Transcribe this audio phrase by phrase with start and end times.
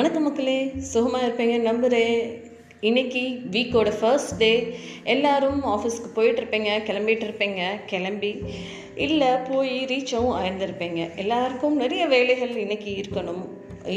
[0.00, 0.58] வணக்கம் மக்களே
[0.90, 2.20] சுகமாக இருப்பீங்க நம்புகிறேன்
[2.88, 3.22] இன்னைக்கு
[3.54, 4.50] வீக்கோட ஃபர்ஸ்ட் டே
[5.14, 8.30] எல்லோரும் ஆஃபீஸ்க்கு போயிட்டுருப்பீங்க கிளம்பிட்டு இருப்பீங்க கிளம்பி.
[9.06, 11.00] இல்லை போய் ரீச்சாகவும் ஆயிருந்திருப்பீங்க.
[11.24, 13.44] எல்லாருக்கும் நிறைய வேலைகள் இன்னைக்கு இருக்கணும்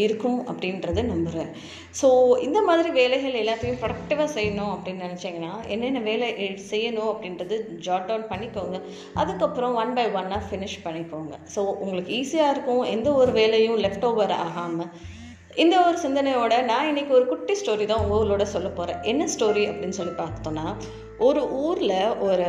[0.01, 1.53] இருக்கும் அப்படின்றத நம்புகிறேன்
[2.01, 2.09] ஸோ
[2.47, 6.29] இந்த மாதிரி வேலைகள் எல்லாத்தையும் ப்ரொடக்டிவாக செய்யணும் அப்படின்னு நினச்சிங்கன்னா என்னென்ன வேலை
[6.73, 7.55] செய்யணும் அப்படின்றது
[7.87, 8.77] ஜாட் டவுன் பண்ணிக்கோங்க.
[9.21, 11.33] அதுக்கப்புறம் ஒன் பை ஒன்னாக ஃபினிஷ் பண்ணிக்கோங்க.
[11.55, 14.93] ஸோ உங்களுக்கு ஈஸியாக இருக்கும் எந்த ஒரு வேலையும் லெஃப்ட் ஓவர் ஆகாமல்
[15.61, 19.97] இந்த ஒரு சிந்தனையோட நான் இன்னைக்கு ஒரு குட்டி ஸ்டோரி தான் உங்களோட சொல்ல போகிறேன் என்ன ஸ்டோரி அப்படின்னு
[19.99, 20.65] சொல்லி பார்த்தோன்னா
[21.25, 22.45] ஒரு ஊரில் ஒரு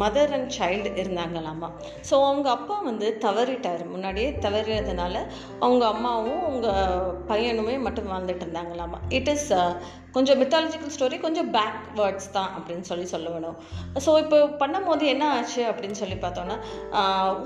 [0.00, 1.68] மதர் அண்ட் சைல்டு இருந்தாங்களாமா.
[2.08, 3.82] ஸோ அவங்க அப்பா வந்து தவறிட்டார்.
[3.94, 5.14] முன்னாடியே தவறினதுனால
[5.64, 6.68] அவங்க அம்மாவும் அவங்க
[7.30, 9.00] பையனுமே மட்டும் வாழ்ந்துட்டு இருந்தாங்களாமா.
[9.18, 9.70] இட் இஸ் uh,
[10.16, 13.58] கொஞ்சம் மித்தாலஜிக்கல் ஸ்டோரி கொஞ்சம் பேக்வேர்ட்ஸ் தான் அப்படின்னு சொல்லி சொல்ல வேணும்.
[14.04, 16.56] ஸோ இப்போ பண்ணும்போது என்ன ஆச்சு அப்படின்னு சொல்லி பார்த்தோன்னா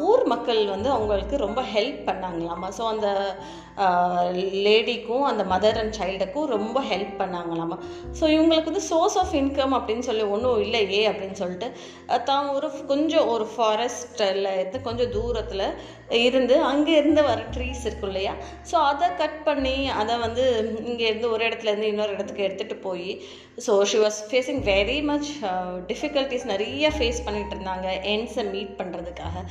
[0.09, 2.71] ஊர் மக்கள் வந்து அவங்களுக்கு ரொம்ப ஹெல்ப் பண்ணாங்களாமா.
[2.79, 3.09] ஸோ அந்த
[4.67, 7.77] லேடி லேடிக்கும் அந்த மதர் அண்ட் சைல்டுக்கும் ரொம்ப ஹெல்ப் பண்ணாங்களாமா.
[8.19, 11.69] ஸோ இவங்களுக்கு வந்து சோர்ஸ் ஆஃப் இன்கம் அப்படின்னு சொல்லி ஒன்றும் இல்லையே அப்படின்னு சொல்லிட்டு
[12.25, 15.67] தான் ஒரு கொஞ்சம் ஒரு ஃபாரஸ்ட்டில் இருந்து கொஞ்சம் தூரத்தில்
[16.25, 18.33] இருந்து அங்கே இருந்து வர ட்ரீஸ் இருக்கும் இல்லையா?
[18.71, 20.45] ஸோ அதை கட் பண்ணி அதை வந்து
[20.87, 23.09] இங்கேருந்து ஒரு இடத்துல இருந்து இன்னொரு இடத்துக்கு எடுத்துகிட்டு போய்
[23.67, 25.31] so she was facing very much
[25.87, 29.45] difficulties நிறைய ஃபேஸ் பண்ணிகிட்டு இருந்தாங்க எண்ட்ஸை மீட் பண்ணுறதுக்காக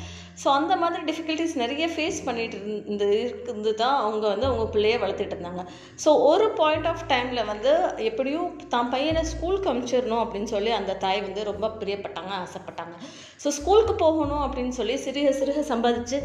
[0.43, 3.09] ஸோ அந்த மாதிரி டிஃபிகல்ட்டிஸ் நிறைய ஃபேஸ் பண்ணிகிட்டு இருந்து
[3.47, 5.63] இருந்து தான் அவங்க வந்து அவங்க பிள்ளைய வளர்த்துட்டு இருந்தாங்க
[6.03, 7.73] ஸோ ஒரு பாயிண்ட் ஆஃப் டைமில் வந்து
[8.09, 12.95] எப்படியும் தான் பையனை ஸ்கூலுக்கு அனுப்பிச்சிடணும் அப்படின்னு சொல்லி அந்த தாய் வந்து ரொம்ப பிரியப்பட்டாங்க ஆசைப்பட்டாங்க.
[13.43, 16.17] ஸோ ஸ்கூலுக்கு போகணும் அப்படின்னு சொல்லி சிறுக சிறுக சம்பாதிச்சு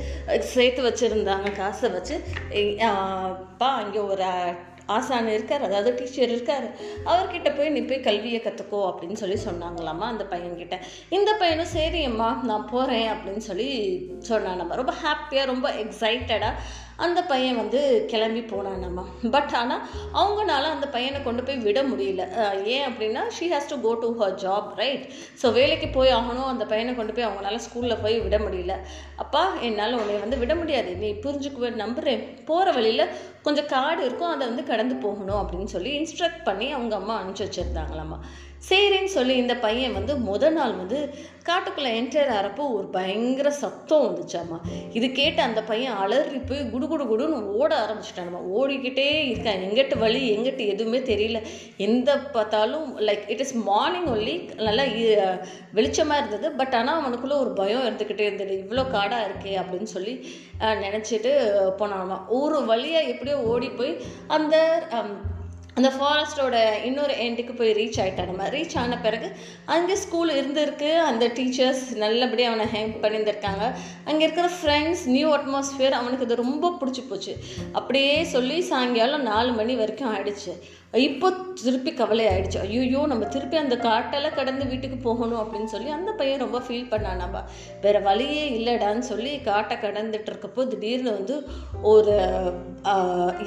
[0.55, 2.17] சேர்த்து வச்சுருந்தாங்க காசை வச்சு.
[2.89, 4.27] அப்பா பா அங்கே ஒரு
[4.95, 6.67] ஆசான் இருக்கார் அதாவது டீச்சர் இருக்கார்.
[7.11, 10.77] அவர்கிட்ட போய் நீ போய் கல்வியை கற்றுக்கோ அப்படின்னு சொல்லி சொன்னாங்களாமா அந்த பையன்கிட்ட.
[11.17, 13.71] இந்த பையனும் சரி அம்மா நான் போகிறேன் அப்படின்னு சொல்லி
[14.31, 14.81] சொன்னானம்மா.
[14.83, 16.61] ரொம்ப ஹாப்பியாக ரொம்ப எக்ஸைட்டடாக
[17.05, 17.81] அந்த பையன் வந்து
[18.13, 19.05] கிளம்பி போனானம்மா.
[19.35, 19.83] பட் ஆனால்
[20.21, 22.23] அவங்கனால அந்த பையனை கொண்டு போய் விட முடியல.
[22.75, 25.05] ஏன் அப்படின்னா she has to go to her job right
[25.43, 28.77] so வேலைக்கு போய் ஆகணும் அந்த பையனை கொண்டு போய் அவங்களால ஸ்கூலில் போய் விட முடியல.
[29.25, 30.93] அப்பா என்னால் உன்னை வந்து விட முடியாது.
[31.05, 32.25] நீ புரிஞ்சுக்குவே நம்புறேன்.
[32.51, 33.13] போகிற வழியில்
[33.47, 38.21] கொஞ்சம் காடு இருக்கும் அதை வந்து கடந்து போகணும் அப்படின்னு சொல்லி இன்ஸ்ட்ரக்ட் பண்ணி அவங்க அம்மா அனுப்பிச்சி வச்சுருந்தாங்களாம்மா.
[38.71, 41.15] சரின்னு சொல்லி இந்த பையன் வந்து முத நாள் வந்து
[41.47, 44.61] காட்டுக்குள்ளே என்டர் ஆகிறப்போ ஒரு பயங்கர சத்தம் வந்துச்சாம்மா.
[44.93, 48.59] இது கேட்டு அந்த பையன் அலறி போய் குடு குடு குடுன்னு ஓட ஆரம்பிச்சிட்டானுமா.
[48.59, 49.65] ஓடிக்கிட்டே இருக்கான்.
[49.69, 51.43] எங்கிட்ட வழி எங்கிட்ட எதுவுமே தெரியல.
[51.77, 55.45] எந்த பார்த்தாலும் like it is morning only நல்லா இ-
[56.17, 56.53] இருந்தது.
[56.53, 58.67] பட் ஆனால் அவனுக்குள்ளே ஒரு பயம் இருந்துக்கிட்டே இருந்தது.
[58.69, 60.27] இவ்வளோ காடாக இருக்கே அப்படின்னு சொல்லி
[60.61, 62.23] நினச்சிட்டு நினைச்சிட்டு போனானுமா.
[62.29, 64.83] ஒரு வழியாக எப்படியோ ஓடி போய் அந்த
[65.79, 66.57] அந்த ஃபாரஸ்டோட
[66.89, 69.29] இன்னொரு எண்டுக்கு போய் ரீச் ஆயிட்டானுமா ரீச் ஆன பிறகு
[69.75, 70.91] அங்கே ஸ்கூல் இருந்திருக்கு.
[71.09, 73.65] அந்த டீச்சர்ஸ் நல்லபடியாக அவனை ஹெல்ப் பண்ணியிருந்திருக்காங்க.
[74.05, 77.35] அங்கே இருக்கிற ஃப்ரெண்ட்ஸ் நியூ அட்மாஸ்ஃபியர் அவனுக்கு இது ரொம்ப பிடிச்சி போச்சு.
[77.73, 80.55] அப்படியே சொல்லி சாயங்காலம் நாலு மணி வரைக்கும் ஆயிடுச்சு.
[80.95, 81.29] இப்போ
[81.63, 86.43] திருப்பி கவலை ஆயிடுச்சு ஐயோ நம்ம திருப்பி அந்த காட்டெல்லாம் கடந்து வீட்டுக்கு போகணும் அப்படின்னு சொல்லி அந்த பையன்
[86.45, 87.21] ரொம்ப ஃபீல் பண்ணான்.
[87.23, 87.43] நம்ம
[87.85, 91.37] வேற வழியே இல்லைடான்னு சொல்லி காட்டை கடந்துட்டு இருக்கப்போ திடீர்னு வந்து
[91.93, 92.15] ஒரு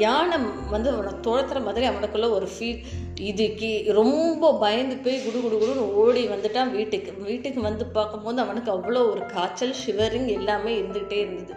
[0.06, 0.38] யானை
[0.76, 2.82] வந்து அவனை துரத்துற மாதிரி அவனுக்குள்ள ஒரு ஃபீல்
[3.30, 3.70] இதுக்கு
[4.00, 7.12] ரொம்ப பயந்து போய் குடு குடு குடுன்னு ஓடி வந்துட்டான் வீட்டுக்கு.
[7.30, 11.56] வீட்டுக்கு வந்து பார்க்கும்போது அவனுக்கு அவ்வளோ ஒரு காய்ச்சல் ஷிவரிங் எல்லாமே இருந்துகிட்டே இருந்தது.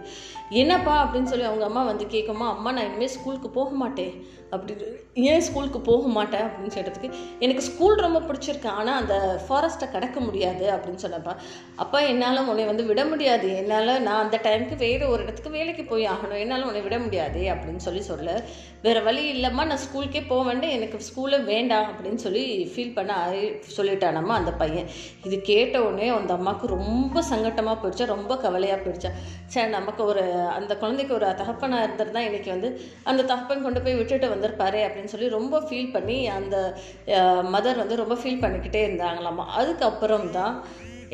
[0.60, 4.40] என்னப்பா அப்படின்னு சொல்லி அவங்க அம்மா வந்து கேட்குமா அம்மா நான் இனிமேல் ஸ்கூலுக்கு போக மாட்டேன்.
[4.50, 4.74] அப்படி
[5.14, 6.40] ஏன் ஸ்கூலுக்கு போக மாட்டேன்?
[6.40, 8.66] அப்படின்னு சொல்கிறதுக்கு எனக்கு ஸ்கூல் ரொம்ப பிடிச்சிருக்கு.
[8.66, 11.36] ஆனால் அந்த ஃபாரஸ்ட்டை கடக்க முடியாது அப்படின்னு சொன்னப்பா
[11.76, 13.56] அப்பா என்னால் உன்னை வந்து விட முடியாது.
[13.56, 16.38] என்னால் நான் அந்த டைமுக்கு வேறு ஒரு இடத்துக்கு வேலைக்கு போய் ஆகணும்.
[16.38, 17.40] என்னால் உன்னை விட முடியாது.
[17.40, 18.42] அப்படின்னு சொல்லி சொல்ல
[18.82, 19.64] வேறு வழி இல்லைம்மா.
[19.70, 21.88] நான் ஸ்கூலுக்கே போக வேண்டே எனக்கு ஸ்கூலே வேண்டாம்.
[21.92, 23.34] அப்படின்னு சொல்லி ஃபீல் பண்ண
[23.76, 24.88] சொல்லிட்டானம்மா அந்த பையன்.
[25.24, 28.06] இது கேட்ட உடனே அந்த அம்மாவுக்கு ரொம்ப சங்கட்டமாக போயிடுச்சா.
[28.06, 29.12] ரொம்ப கவலையாக போயிடுச்சா.
[29.46, 30.26] சரி நமக்கு ஒரு
[30.58, 32.70] அந்த குழந்தைக்கு ஒரு தகப்பனாக இருந்திருந்தால் இன்றைக்கி வந்து
[33.10, 36.56] அந்த தகப்பன் கொண்டு போய் விட்டுட்டு வந்திருப்பாரு அப்படின்னு சொல்லி ரொம்ப ஃபீல் பண்ணி அந்த
[37.56, 39.46] மதர் வந்து ரொம்ப ஃபீல் பண்ணிக்கிட்டே இருந்தாங்களாமா.
[39.60, 40.56] அதுக்கப்புறம் தான்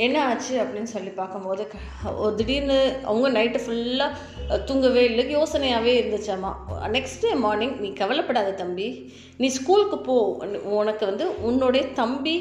[0.06, 1.62] என்ன ஆச்சு அப்படின்னு சொல்லி பார்க்கும்போது
[2.16, 6.50] ஒரு திடீர்னு அவங்க நைட்டு ஃபுல்லாக தூங்கவே இல்லை யோசனையாகவே இருந்துச்சாம்மா
[6.96, 8.88] நெக்ஸ்ட் டே மார்னிங் நீ கவலைப்படாத தம்பி.
[9.36, 10.16] நீ ஸ்கூலுக்கு போ.
[10.80, 12.36] உனக்கு வந்து உன்னுடைய தம்பி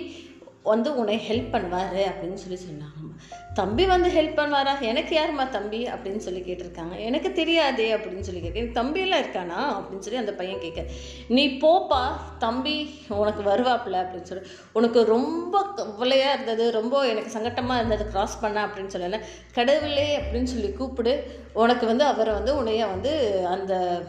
[0.68, 3.16] வந்து உன்னை ஹெல்ப் பண்ணுவார் அப்படின்னு சொல்லி சொன்னாங்கம்மா
[3.54, 4.74] தம்பி வந்து ஹெல்ப் பண்ணுவாரா?
[4.80, 5.80] எனக்கு யாருமா தம்பி?
[5.88, 6.96] அப்படின்னு சொல்லி கேட்டிருக்காங்க.
[7.00, 9.62] எனக்கு தெரியாதே அப்படின்னு சொல்லி கேட்க எனக்கு தம்பியெல்லாம் இருக்கானா?
[9.78, 10.84] அப்படின்னு சொல்லி அந்த பையன் கேட்க
[11.28, 12.04] நீ போப்பா
[12.40, 12.76] தம்பி
[13.08, 14.48] உனக்கு வருவாப்புல அப்படின்னு சொல்லி.
[14.74, 19.20] உனக்கு ரொம்ப கவலையாக இருந்தது ரொம்ப எனக்கு சங்கட்டமாக இருந்தது க்ராஸ் பண்ண அப்படின்னு சொல்லலை.
[19.54, 21.40] கடவுளே அப்படின்னு சொல்லி கூப்பிடு.
[21.54, 23.14] உனக்கு வந்து அவரை வந்து உன்னைய வந்து
[23.48, 24.02] அந்த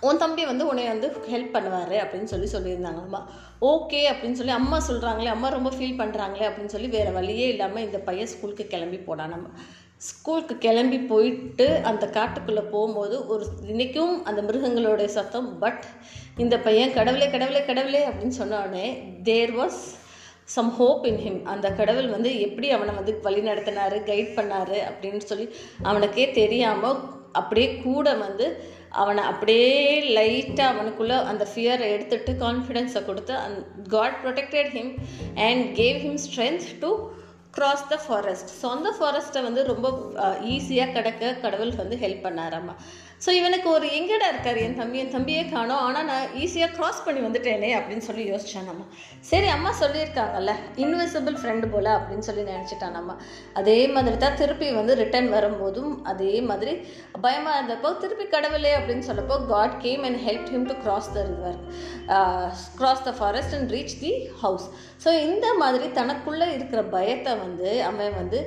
[0.00, 3.20] உன் தம்பி வந்து உன்னை வந்து ஹெல்ப் பண்ணுவார் அப்படின்னு சொல்லி சொல்லியிருந்தாங்கம்மா
[3.60, 7.98] ஓகே அப்படின்னு சொல்லி அம்மா சொல்கிறாங்களே அம்மா ரொம்ப ஃபீல் பண்ணுறாங்களே அப்படின்னு சொல்லி வேறு வழியே இல்லாமல் இந்த
[7.98, 9.28] பையன் ஸ்கூலுக்கு கிளம்பி போனான்.
[9.28, 9.48] நம்ம
[9.98, 15.84] ஸ்கூலுக்கு கிளம்பி போயிட்டு அந்த காட்டுக்குள்ளே போகும்போது ஒரு இன்றைக்கும் அந்த மிருகங்களுடைய சத்தம் பட்
[16.36, 18.86] இந்த பையன் கடவுளே கடவுளே கடவுளே அப்படின்னு சொன்னோடனே
[19.22, 19.80] there was
[20.44, 25.16] some hope in him அந்த கடவுள் வந்து எப்படி அவனை வந்து வழி நடத்தினாரு கைட் பண்ணாரு அப்படின்னு
[25.16, 25.48] சொல்லி
[25.82, 27.00] அவனுக்கே தெரியாமல்
[27.32, 28.46] அப்படியே கூட வந்து
[29.02, 29.74] அவனை அப்படியே
[30.16, 33.56] லைட்டாக அவனுக்குள்ளே அந்த ஃபியரை எடுத்துட்டு கான்ஃபிடென்ஸை கொடுத்து and
[33.88, 34.92] God protected him
[35.48, 36.90] and gave him strength to
[37.50, 39.86] cross the forest so அந்த ஃபாரஸ்ட்டை வந்து ரொம்ப
[40.54, 42.74] ஈஸியாக கடக்க கடவுள் வந்து ஹெல்ப் பண்ணாராம்மா.
[43.24, 44.58] ஸோ இவனுக்கு ஒரு எங்கடா இருக்கார்?
[44.66, 45.82] என் தம்பி என் தம்பியே காணோம்.
[45.86, 48.84] ஆனால் நான் ஈஸியாக க்ராஸ் பண்ணி வந்துட்டேனே அப்படின்னு சொல்லி யோசிச்சான் நம்ம
[49.30, 50.52] சரி அம்மா சொல்லியிருக்காங்கல்ல
[50.82, 53.16] இன்விசிபிள் ஃப்ரெண்டு போல் அப்படின்னு சொல்லி நினச்சிட்டான் நம்ம
[53.60, 56.72] அதே மாதிரி தான் திருப்பி வந்து ரிட்டர்ன் வரும்போதும் அதே மாதிரி
[57.26, 61.60] பயமாக இருந்தப்போ திருப்பி கடவுளே அப்படின்னு சொல்லப்போ God came and help him to cross the river
[62.80, 64.12] cross the forest and reach the
[64.44, 64.66] house
[65.04, 68.40] so இந்த மாதிரி தனக்குள்ளே இருக்கிற பயத்தை வந்து அவன் வந்து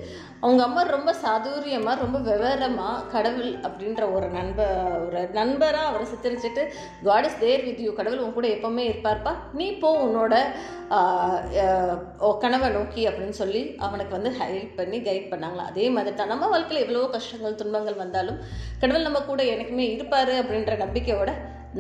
[0.46, 4.60] அவங்க அம்மா ரொம்ப சாதுரியமாக ரொம்ப விவரமாக கடவுள் அப்படின்ற ஒரு நண்ப
[5.06, 6.64] ஒரு நண்பராக அவரை சித்தரிச்சுட்டு
[7.08, 9.34] God is there with you கடவுள் உன் கூட எப்போவுமே இருப்பார்ப்பா.
[9.60, 10.34] நீ போ உன்னோட
[12.44, 16.32] கனவை நோக்கி அப்படின்னு சொல்லி அவனுக்கு வந்து ஹெல்ப் பண்ணி கைட் பண்ணாங்களா அதே மாதிரி தான்.
[16.34, 18.40] நம்ம வாழ்க்கையில் எவ்வளவோ கஷ்டங்கள் துன்பங்கள் வந்தாலும்
[18.84, 21.32] கடவுள் நம்ம கூட எனக்குமே இருப்பார் அப்படின்ற நம்பிக்கையோட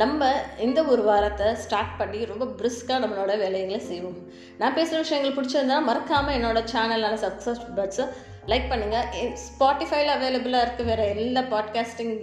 [0.01, 0.29] நம்ம
[0.65, 4.19] இந்த ஒரு வாரத்தை ஸ்டார்ட் பண்ணி ரொம்ப பிரிஸ்காக நம்மளோட வேலைகளை செய்வோம்.
[4.61, 8.05] நான் பேசுகிற விஷயங்கள் பிடிச்சிருந்தா மறக்காமல் என்னோடய சேனலான சக்ஸஸ் பட்ஸை
[8.47, 12.15] லைக் பண்ணுங்கள் ஸ்பாட்டிஃபைல அவைலபிளாக இருக்குது வேறு எல்லா பாட்காஸ்டிங்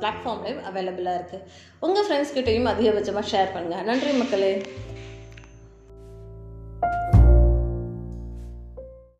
[0.00, 1.44] பிளாட்ஃபார்ம்லேயும் அவைலபிளாக இருக்குது
[1.80, 4.52] உங்கள் ஃப்ரெண்ட்ஸ்கிட்டையும் அதிகபட்சமாக ஷேர் பண்ணுங்கள் நன்றி மக்களே.